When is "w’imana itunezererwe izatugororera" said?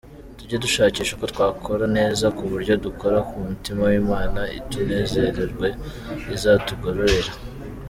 3.91-7.31